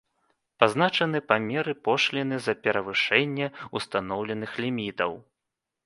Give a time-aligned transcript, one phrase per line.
[0.61, 3.47] Пазначаны памеры пошліны за перавышэнне
[3.81, 5.11] устаноўленых лімітаў.